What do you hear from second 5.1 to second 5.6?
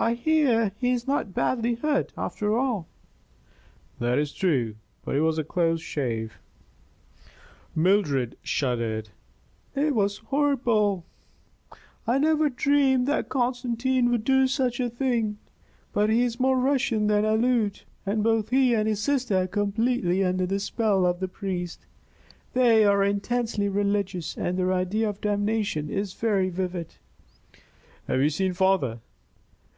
it was a